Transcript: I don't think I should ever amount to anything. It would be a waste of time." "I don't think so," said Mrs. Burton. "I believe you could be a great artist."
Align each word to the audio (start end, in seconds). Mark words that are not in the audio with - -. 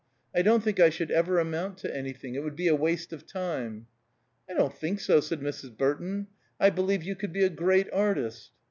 I 0.33 0.41
don't 0.41 0.63
think 0.63 0.79
I 0.79 0.89
should 0.89 1.11
ever 1.11 1.37
amount 1.37 1.77
to 1.77 1.95
anything. 1.95 2.33
It 2.33 2.41
would 2.43 2.55
be 2.55 2.67
a 2.67 2.73
waste 2.75 3.13
of 3.13 3.27
time." 3.27 3.85
"I 4.49 4.53
don't 4.55 4.73
think 4.75 4.99
so," 4.99 5.19
said 5.19 5.41
Mrs. 5.41 5.77
Burton. 5.77 6.25
"I 6.59 6.71
believe 6.71 7.03
you 7.03 7.15
could 7.15 7.31
be 7.33 7.43
a 7.43 7.49
great 7.49 7.87
artist." 7.93 8.49